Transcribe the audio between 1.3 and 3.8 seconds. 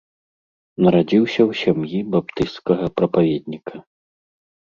ў сям'і баптысцкага прапаведніка.